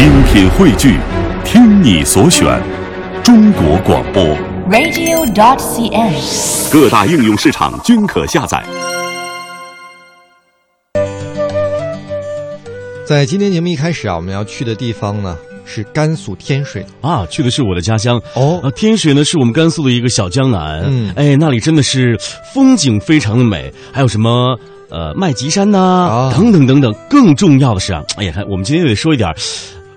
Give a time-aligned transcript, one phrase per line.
[0.00, 0.96] 精品汇聚，
[1.44, 2.58] 听你所选，
[3.22, 4.24] 中国广播。
[4.70, 6.72] radio.dot.cn，。
[6.72, 8.64] 各大应用市场均可下载。
[13.06, 15.36] 在今天节目一开始啊，我们要去的地方呢
[15.66, 16.82] 是甘肃天水。
[17.02, 22.18] 啊，去的是我的家乡哦啊，天水呢是我们甘肃的一个小江南，嗯哎，那里真的是
[22.54, 24.58] 风景非常的美，还有什么
[24.88, 26.90] 呃麦积山呐、啊等等等等。
[27.10, 29.36] 更重要的是啊，哎呀，看我们今天得说一点儿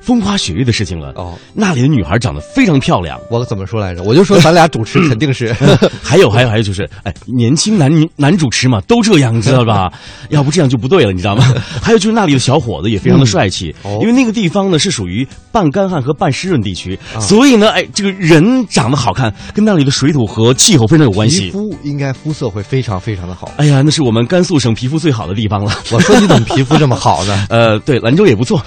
[0.05, 1.13] 风花雪月的事情了。
[1.15, 4.04] 哦，那里的女孩长得非常漂亮，我怎么说来着？
[4.04, 5.54] 我就说咱俩主持肯定是
[6.04, 9.92] 还有还有还有就是，哎，年轻男女男主持嘛都这样，你知道吧？
[10.29, 11.54] 要不这样就不对了，你知道吗？
[11.81, 21.51] 还有就是那里的小伙子也非常的帅气，哦因为那个地方呢是属于半干旱和半湿润地区，啊所以呢，哎，这个人长得好看，跟那里的水土和气候非常有关皮系。
[21.51, 23.51] 肤应该肤色会非常非常的好。
[23.57, 25.71] 哎呀，那是我们甘肃省皮肤最好的地方了。
[25.92, 27.45] 我说你怎么皮肤这么好呢？
[27.50, 28.61] 呃，对，兰州也不错。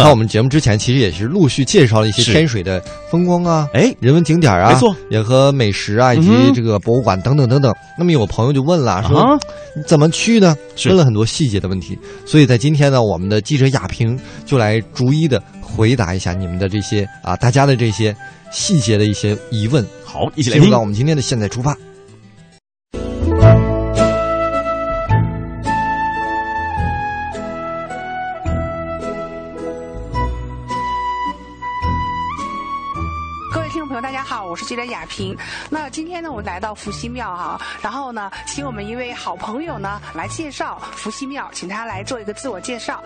[0.00, 7.70] 你看我们节目之前其实也是陆续介绍了一些是天水的风光啊，哎人文景点啊，没错，也和美食啊，以及这个博物馆等等等等。
[7.98, 9.38] 那么有朋友就问了，说啊
[9.76, 10.56] 你怎么去呢？
[10.86, 11.98] 问了很多细节的问题。
[12.24, 18.16] 所以在今天呢，我们的记者亚平就来逐一的回答一下你们的这些啊，大家的这些
[18.50, 19.86] 细节的一些疑问。
[20.02, 20.80] 好，一起来听进入到。
[20.80, 21.76] 我们今天的现在出发。
[34.60, 35.34] 是记者雅萍。
[35.70, 43.02] 那今天呢，我来到伏羲庙哈、然后呢，请我们一位好朋友呢来介绍伏羲庙，请他来做一个自我介绍。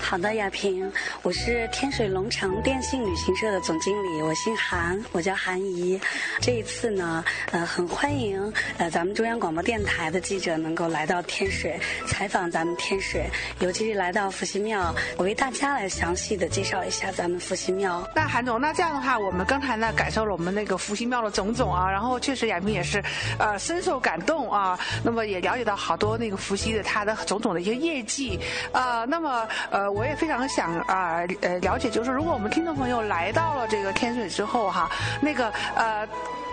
[0.00, 0.90] 好的，亚萍，
[1.22, 6.00] 我是天水龙城电信旅行社的总经理，我姓韩，我叫韩怡。
[6.40, 13.28] 这一次呢，呃，很欢迎呃咱们中央广播电台的记者能够来到天水采访咱们天水，
[13.60, 18.08] 尤其是来到伏羲庙，我为大家来详细的介绍一下咱们伏羲庙。
[18.14, 23.02] 那韩总，那这样的话，我们刚才呢感受了我们那个伏羲庙的种种啊，然后确实亚萍也是
[23.38, 28.40] 呃深受感动啊，那么也了解到好多那个伏羲的他的种种的一些业绩
[28.72, 36.06] 啊、那么呃我也非常想啊呃了解，就是如果我们听众朋友来到了这个天水之后哈，那个呃。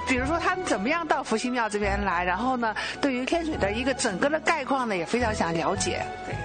[0.07, 6.05] 比如说他们怎么样到伏羲庙这边来，然后呢，对于天水的一个整个的概况呢，也非常想了解。
[6.27, 6.35] 对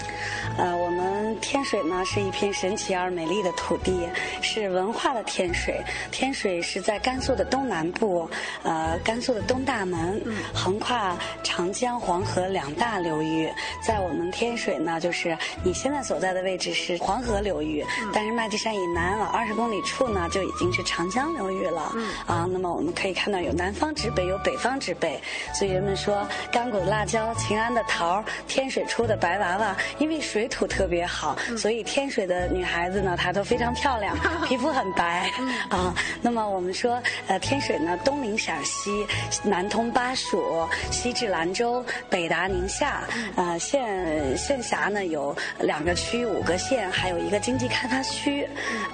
[0.60, 4.06] 呃，我们天水呢是一片神奇而美丽的土地，
[4.42, 5.82] 是文化的天水。
[6.10, 8.28] 天水是在甘肃的东南部，
[8.62, 10.20] 呃，甘肃的东大门，
[10.52, 13.50] 横跨长江、黄河两大流域。
[13.82, 15.34] 在我们天水呢，就是
[15.64, 17.82] 你现在所在的位置是黄河流域，
[18.12, 21.90] 但是麦积山以南往二十公里处呢，就已经是长江流域了。
[22.26, 25.18] 啊，那么我们可以看到有南方之北，有北方之北，
[25.54, 34.16] 所以人们说甘谷的辣椒、秦安的桃儿、天水出的白娃娃，因为水土特别好，所以天水的女孩子呢，她都非常漂亮，
[34.46, 35.30] 皮肤很白
[35.68, 35.94] 啊。
[36.20, 39.06] 那么我们说，呃，天水呢，东临陕西，
[39.42, 43.04] 南通巴蜀，西至兰州，北达宁夏，
[43.36, 48.46] 呃，县县辖呢有两个区、五个县，还有一个经济开发区。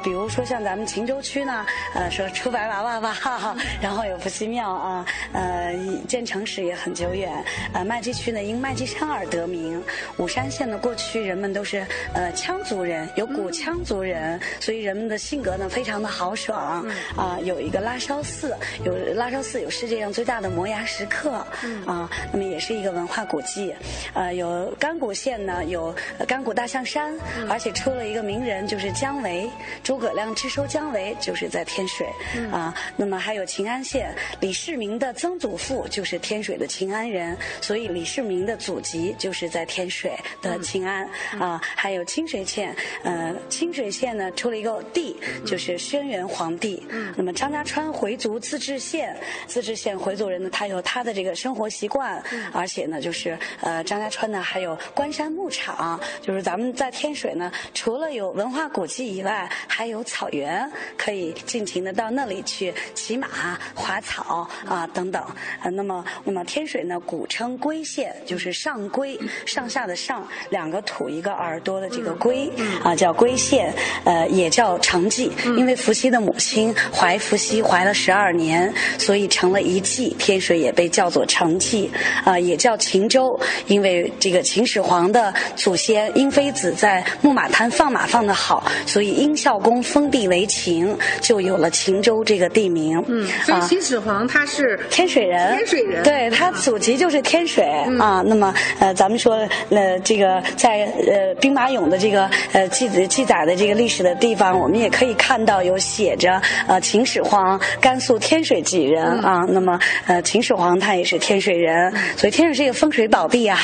[0.04, 5.74] 比如说像咱们秦州区呢，呃，说出白娃娃吧，哈哈，然后有伏羲庙啊，呃，
[6.06, 7.32] 建城史也很久远。
[7.72, 9.82] 呃，麦积区呢因麦积山而得名。
[10.18, 16.86] 武山县呢过去人们都是呃羌族人，有古羌族人，所以人们的性格呢非常的豪爽。
[17.16, 21.44] 啊、有一个拉烧寺，有拉烧寺有世界上最大的摩崖石刻。
[21.86, 23.74] 啊、那么也是一个文化古迹。
[24.14, 27.14] 呃，有甘谷县呢有呃甘谷大象山，
[27.48, 29.48] 而且出了一个名人就是姜维，
[29.82, 32.06] 诸葛亮之收姜维就是在天水。
[32.52, 40.12] 啊、那么还有秦安县李世民的曾祖父就是天水的秦安人，所以李世民的祖籍就是在天水
[40.42, 46.82] 的秦安啊、还有清水县，呃，清水县呢出了一个帝，就是轩辕皇帝。
[47.16, 49.16] 那么张家川回族自治县，
[49.46, 52.22] 自治县回族人呢，他有他的这个生活习惯，
[52.52, 65.24] 而且呢，就是呃，张家川呢还有关山牧场，就是咱们在天水呢，除了有文化古迹以外，还有草原，可以尽情的到那里去骑马、滑草啊等等。
[65.62, 72.50] 呃，那么那么天水呢，古称龟县，就是上龟，上下的上，两个土一个耳朵的这个龟
[72.82, 73.72] 啊，叫龟县，
[74.04, 81.90] 呃，也叫成纪，因为伏羲的母亲怀伏羲怀了十二年，所以成了一纪，天水也被叫做成纪，
[82.24, 93.02] 啊，也叫秦州，因为这个秦始皇的祖先英妃子在木马滩放马放得好，所以殷孝公封地为秦，就有了秦州这个地名。
[93.08, 97.64] 嗯，所以啊秦始皇他是天水人，天水人对他祖籍就是天水、
[97.98, 98.22] 啊。
[98.26, 109.44] 那么呃，咱们说呃，这个在呃兵马俑的这个呃记记载的这个历史的地方，我们也可以看到有写着呃秦始皇甘肃天水济人啊。
[109.48, 113.58] 那么呃秦始皇他也是天水人，所以天水是一个风水宝地啊。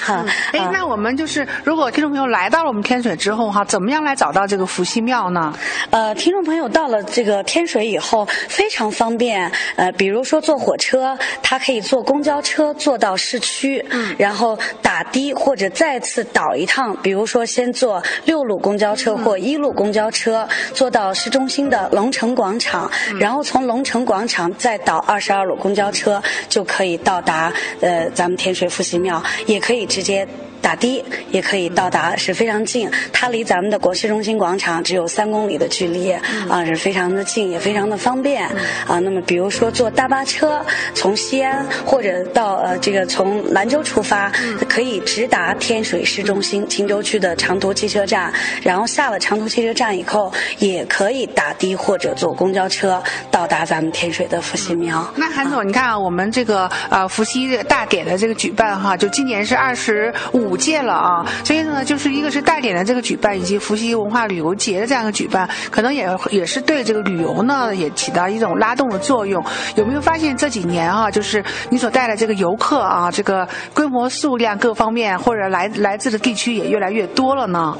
[0.53, 5.53] 哎，那我们就是如果听众朋友来到了我们天水之后哈，怎么样来找到这个伏羲庙呢？
[5.91, 27.51] 呃，听众朋友到了这个天水以后非常方便，呃，比如说坐火车，他可以坐公交车坐到市区，嗯，然后打的或者再次倒一趟，比如说先坐六路公交车或一路公交车坐到市中心的龙城广场，然后从龙城广场再倒二十二路公交车就可以到达
[27.81, 30.29] 呃咱们天水复兴庙，也可以直接。
[30.63, 32.89] 打的也可以到达，是非常近。
[33.13, 36.13] 它离咱们的国际中心广场只有三公里的距离，
[36.49, 38.47] 啊，是非常的近，也非常的方便。
[38.87, 40.65] 啊，那么比如说坐大巴车
[40.95, 44.31] 从西安或者到呃这个从兰州出发，
[44.69, 48.33] 可以直达天水市中心秦州区的长途汽车站，
[48.63, 55.13] 然后下了长途汽车站以后，也可以打的或者坐公交车到达咱们天水的伏羲庙。
[55.17, 60.52] 那韩总，你看啊，我们这个呃伏羲大典的这个举办哈，就今年是二十五。
[60.53, 69.43] 五届了啊，所以呢，就是一个是大典的这个举办，以及伏羲文化旅游节的这样一个举办，可能也也是对这个旅游呢也起到一种拉动的作用。
[69.77, 77.75] 有没有发现这几年啊，就是你所带的这个游客啊，这个规模、数量各方面，或者来来自的地区也越来越多了呢？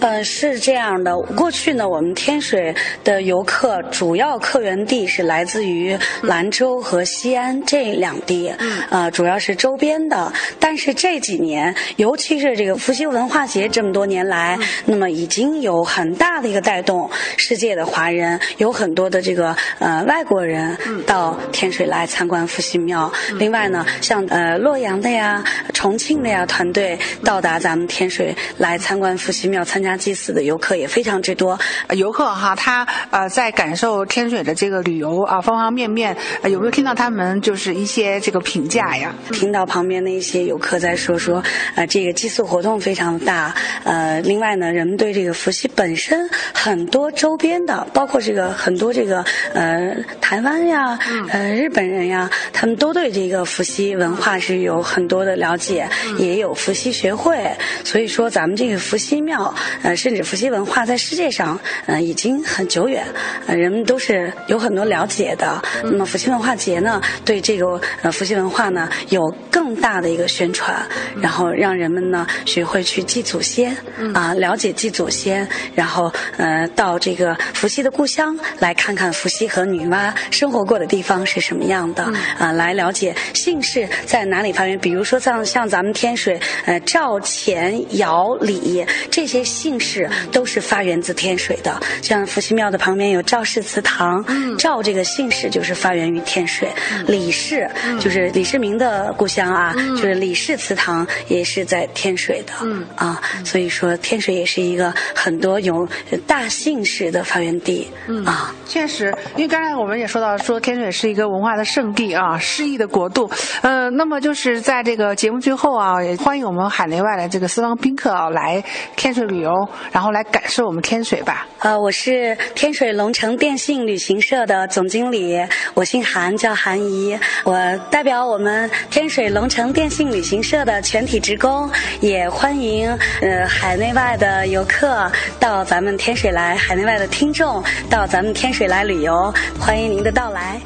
[0.00, 1.16] 呃，是这样的。
[1.34, 10.30] 过去呢，我们天水的游客主要客源地是来自于兰州和西安这两地，嗯呃，主要是周边的。
[10.58, 20.76] 但是这几年游尤其是这个伏羲文化节这么多年来，那么已经有很大的一个带动，世界的华人有很多的这个呃外国人
[21.06, 23.12] 到天水来参观伏羲庙。
[23.38, 31.56] 另外呢，像呃洛阳的呀、重庆的呀团队到达咱们天水来参观伏羲庙、参加祭祀的游客也非常之多。
[31.90, 39.14] 游客哈，他呃在感受天水的这个旅游啊方方面面，有没有听到他们就是一些这个评价呀？
[39.30, 41.40] 听到旁边的一些游客在说说
[41.76, 41.99] 呃这。
[42.00, 43.54] 这个祭祀活动非常大，
[43.84, 50.98] 呃，另外呢，人们对这个伏羲本身很多周边的，包括这个很多这个呃台湾呀，
[51.28, 55.86] 呃日本人呀，他们都对这个伏羲文化是有很多的了解，
[56.18, 57.54] 也有伏羲学会，
[57.84, 63.04] 所以说咱们这个伏羲庙，呃，甚至伏羲文化在世界上，呃，已经很久远，
[63.46, 65.62] 呃，人们都是有很多了解的。
[65.82, 70.74] 那么伏羲文化节呢，对这个呃伏羲文化呢，有更大的一个宣传，
[71.20, 71.89] 然后让人。
[71.90, 73.76] 们呢学会去祭祖先
[74.14, 82.04] 啊，了解祭祖先，然后呃到这个伏羲的故乡来看看伏羲和女娲生活过的地方是什么样的
[82.38, 84.78] 啊，来了解姓氏在哪里发源。
[84.78, 91.80] 比如说像像咱们天水呃赵钱姚李这些姓氏都是发源自天水的。
[92.02, 94.24] 像伏羲庙的旁边有赵氏祠堂，
[94.56, 96.68] 赵这个姓氏就是发源于天水，
[97.06, 101.79] 李氏就是李世民的故乡啊，就是李氏祠堂也是在。
[101.88, 105.88] 天水的，嗯啊，所以说天水也是一个很多有
[106.26, 113.30] 大姓氏的发源地，嗯啊，确实，因为刚才我们也说到，说天水是一个文化的圣地啊，诗意的国度，
[113.62, 118.62] 呃，那么就是在这个节目最后啊，也欢迎我们海内外的这个四方宾客啊来
[118.96, 119.52] 天水旅游，
[119.92, 121.46] 然后来感受我们天水吧。
[121.58, 125.36] 呃，我是天水龙城电信旅行社的总经理，
[125.74, 127.54] 我姓韩，叫韩怡，我
[127.90, 131.59] 代表我们天水龙城电信旅行社的全体职工。
[132.00, 132.90] 也欢迎
[133.20, 140.60] 呃海内外的游客到咱们天水来，海内外的听众到咱们天水来旅游，欢迎您的到来。